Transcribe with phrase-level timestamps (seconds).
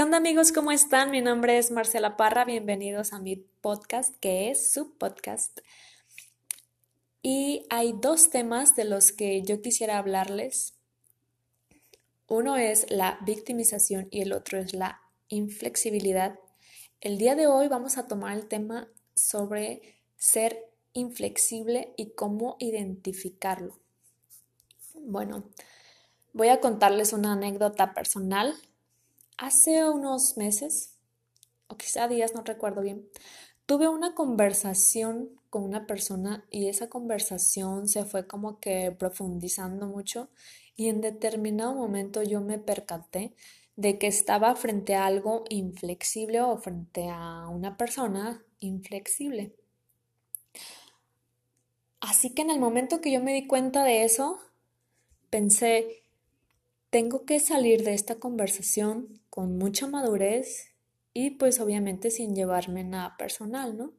[0.00, 0.50] ¿Qué onda amigos?
[0.50, 1.10] ¿Cómo están?
[1.10, 5.60] Mi nombre es Marcela Parra, bienvenidos a mi podcast que es su podcast.
[7.20, 10.72] Y hay dos temas de los que yo quisiera hablarles.
[12.28, 16.40] Uno es la victimización y el otro es la inflexibilidad.
[17.02, 19.82] El día de hoy vamos a tomar el tema sobre
[20.16, 23.78] ser inflexible y cómo identificarlo.
[24.94, 25.44] Bueno,
[26.32, 28.56] voy a contarles una anécdota personal
[29.40, 30.98] hace unos meses,
[31.66, 33.08] o quizá días, no recuerdo bien,
[33.64, 40.28] tuve una conversación con una persona y esa conversación se fue como que profundizando mucho
[40.76, 43.34] y en determinado momento yo me percaté
[43.76, 49.54] de que estaba frente a algo inflexible o frente a una persona inflexible.
[52.00, 54.38] Así que en el momento que yo me di cuenta de eso,
[55.30, 56.04] pensé,
[56.90, 60.74] tengo que salir de esta conversación con mucha madurez
[61.12, 63.92] y pues obviamente sin llevarme nada personal, ¿no?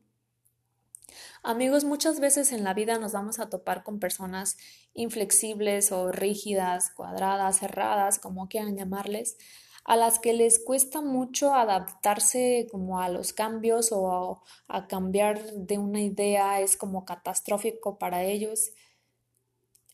[1.43, 4.57] Amigos, muchas veces en la vida nos vamos a topar con personas
[4.93, 9.37] inflexibles o rígidas, cuadradas, cerradas, como quieran llamarles,
[9.83, 15.79] a las que les cuesta mucho adaptarse como a los cambios o a, cambiar de
[15.79, 18.71] una idea, es como catastrófico para ellos.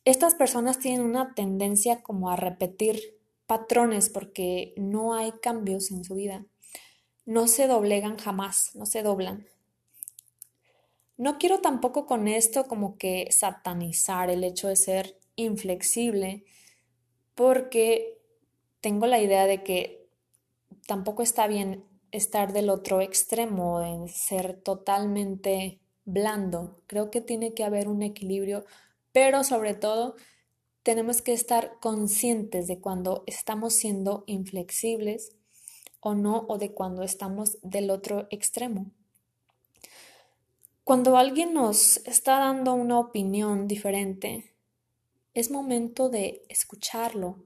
[0.07, 6.15] Estas personas tienen una tendencia como a repetir patrones porque no hay cambios en su
[6.15, 6.45] vida.
[7.25, 9.49] No se doblegan jamás, no se doblan.
[11.17, 16.45] No quiero tampoco con esto como que satanizar el hecho de ser inflexible,
[17.35, 18.17] porque
[18.79, 20.07] tengo la idea de que
[20.85, 26.79] tampoco está bien estar del otro extremo, en ser totalmente blando.
[26.87, 28.63] Creo que tiene que haber un equilibrio,
[29.17, 30.15] pero sobre todo
[30.83, 35.35] tenemos que estar conscientes de cuando estamos siendo inflexibles
[36.01, 38.91] o no, o de cuando estamos del otro extremo.
[40.83, 44.53] Cuando alguien nos está dando una opinión diferente,
[45.33, 47.45] es momento de escucharlo, o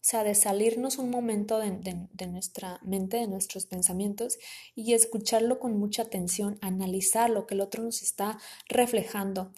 [0.00, 4.38] sea, de salirnos un momento de, de, nuestra mente, de nuestros pensamientos
[4.74, 8.38] y escucharlo con mucha atención, analizar lo que el otro nos está
[8.70, 9.52] reflejando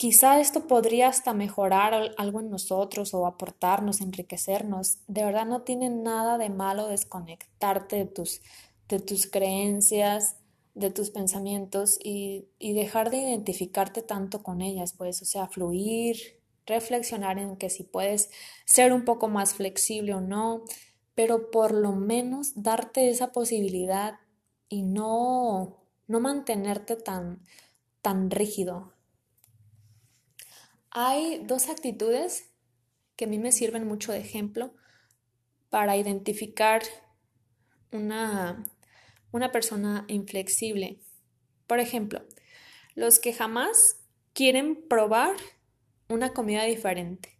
[0.00, 4.96] Quizá esto podría hasta mejorar algo en nosotros o aportarnos, enriquecernos.
[5.08, 8.40] De verdad no tiene nada de malo desconectarte de tus,
[8.88, 10.36] de tus creencias,
[10.74, 16.40] de tus pensamientos y, y dejar de identificarte tanto con ellas, pues, o sea, fluir,
[16.64, 18.30] reflexionar en que si puedes
[18.64, 20.64] ser un poco más flexible o no,
[21.14, 24.14] pero por lo menos darte esa posibilidad
[24.66, 27.44] y no, no mantenerte tan,
[28.00, 28.94] tan rígido,
[30.90, 32.50] hay dos actitudes
[33.16, 34.74] que a mí me sirven mucho de ejemplo
[35.68, 36.82] para identificar
[37.92, 38.64] una,
[39.30, 40.98] una persona inflexible.
[41.66, 42.24] Por ejemplo,
[42.94, 44.00] los que jamás
[44.32, 45.36] quieren probar
[46.08, 47.38] una comida diferente,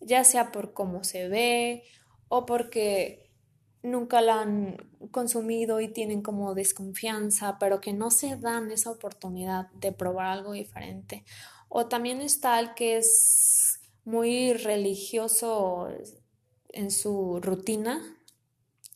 [0.00, 1.84] ya sea por cómo se ve
[2.28, 3.30] o porque
[3.82, 4.76] nunca la han
[5.10, 10.52] consumido y tienen como desconfianza, pero que no se dan esa oportunidad de probar algo
[10.52, 11.24] diferente
[11.70, 15.88] o también está el que es muy religioso
[16.68, 18.18] en su rutina,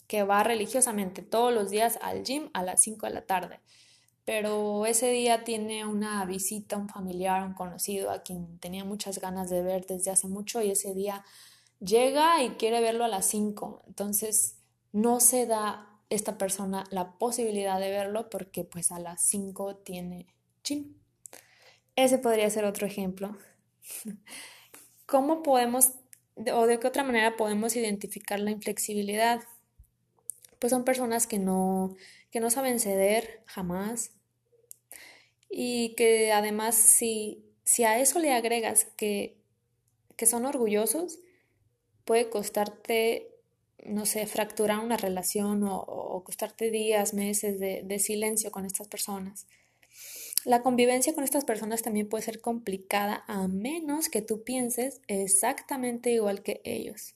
[0.09, 3.61] que va religiosamente todos los días al gym a las 5 de la tarde.
[4.25, 9.51] Pero ese día tiene una visita, un familiar, un conocido a quien tenía muchas ganas
[9.51, 11.25] de ver desde hace mucho y ese día
[11.79, 13.83] llega y quiere verlo a las 5.
[13.87, 14.57] Entonces
[14.91, 20.27] no se da esta persona la posibilidad de verlo porque pues a las 5 tiene
[20.65, 21.04] gym.
[21.97, 23.37] Ese podría ser otro ejemplo.
[25.07, 25.93] ¿Cómo podemos
[26.53, 29.41] o de qué otra manera podemos identificar la inflexibilidad?
[30.59, 31.95] Pues son personas que no,
[32.31, 34.11] que no saben ceder jamás
[35.49, 39.37] y que además si, si a eso le agregas que,
[40.17, 41.21] que son orgullosos,
[42.05, 43.29] puede costarte,
[43.85, 49.47] no sé, fracturar una relación o, costarte días, meses de, de silencio con estas personas.
[50.45, 56.11] La convivencia con estas personas también puede ser complicada a menos que tú pienses exactamente
[56.11, 57.15] igual que ellos.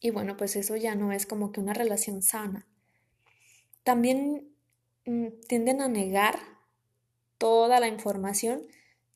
[0.00, 2.66] Y bueno, pues eso ya no es como que una relación sana.
[3.84, 4.50] También
[5.06, 6.38] mm, tienden a negar
[7.38, 8.66] toda la información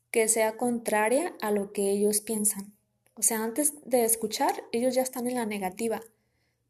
[0.09, 2.73] que sea contraria a lo que ellos piensan.
[3.13, 6.01] O sea, antes de escuchar, ellos ya están en la negativa,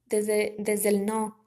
[0.08, 1.45] desde, desde el no,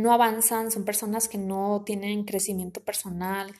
[0.00, 3.54] no avanzan, son personas que no tienen crecimiento personal,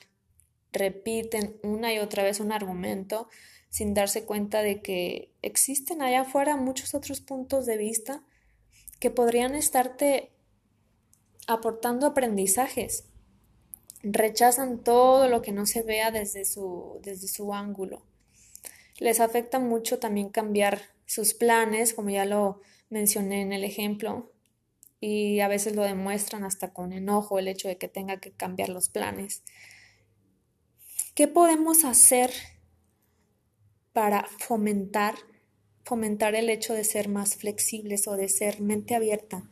[0.72, 3.28] repiten una y otra vez un argumento
[3.68, 8.22] sin darse cuenta de que existen allá afuera muchos otros puntos de vista
[8.98, 10.30] que podrían estarte
[11.46, 13.04] aportando aprendizajes.
[14.02, 18.02] Rechazan todo lo que no se vea desde su, desde su ángulo.
[18.98, 24.30] Les afecta mucho también cambiar sus planes, como ya lo mencioné en el ejemplo,
[25.00, 28.68] y a veces lo demuestran hasta con enojo el hecho de que tenga que cambiar
[28.68, 29.42] los planes.
[31.14, 32.30] ¿Qué podemos hacer
[33.92, 35.14] para fomentar
[35.84, 39.42] fomentar el hecho de ser más flexibles o de ser mente abierta?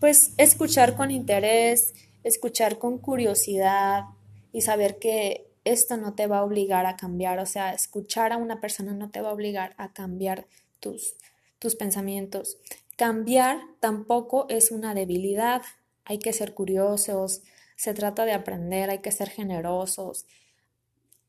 [0.00, 1.92] Pues escuchar con interés,
[2.22, 4.04] escuchar con curiosidad
[4.50, 8.36] y saber que esto no te va a obligar a cambiar, o sea, escuchar a
[8.36, 10.46] una persona no te va a obligar a cambiar
[10.80, 11.16] tus,
[11.58, 12.58] tus pensamientos.
[12.96, 15.62] Cambiar tampoco es una debilidad,
[16.04, 17.42] hay que ser curiosos,
[17.76, 20.26] se trata de aprender, hay que ser generosos.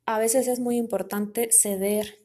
[0.05, 2.19] A veces es muy importante ceder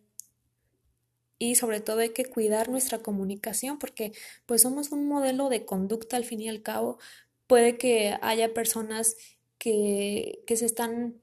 [1.38, 4.12] y sobre todo hay que cuidar nuestra comunicación porque
[4.44, 6.98] pues somos un modelo de conducta al fin y al cabo.
[7.46, 9.16] Puede que haya personas
[9.56, 11.20] que, que se están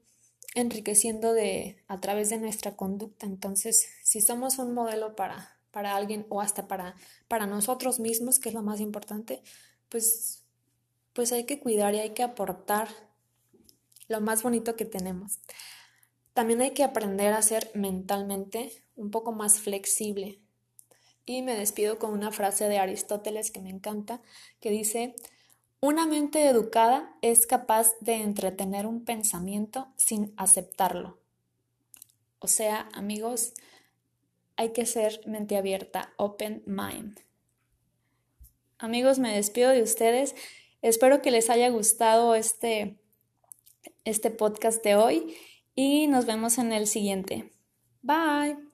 [0.54, 3.26] enriqueciendo de, a través de nuestra conducta.
[3.26, 6.94] Entonces, si somos un modelo para, para alguien o hasta para,
[7.28, 9.42] para nosotros mismos, que es lo más importante,
[9.88, 10.44] pues,
[11.12, 12.88] pues hay que cuidar y hay que aportar
[14.08, 15.38] lo más bonito que tenemos.
[16.34, 20.38] También hay que aprender a ser mentalmente un poco más flexible.
[21.26, 24.22] Y me despido con una frase de Aristóteles que me encanta,
[24.60, 25.14] que dice,
[25.80, 31.18] una mente educada es capaz de entretener un pensamiento sin aceptarlo.
[32.40, 33.52] O sea, amigos,
[34.58, 37.20] hay que ser mente abierta, open mind.
[38.76, 40.34] Amigos, me despido de ustedes.
[40.82, 42.98] Espero que les haya gustado este,
[44.04, 45.36] este podcast de hoy
[45.76, 47.52] y nos vemos en el siguiente.
[48.02, 48.67] Bye.